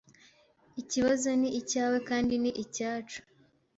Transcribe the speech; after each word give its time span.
Iki 0.79 0.83
kibazo 0.91 1.29
ni 1.39 1.49
icyawe 1.59 1.97
kandi 2.09 2.33
ni 2.41 2.51
icyacu. 2.63 3.19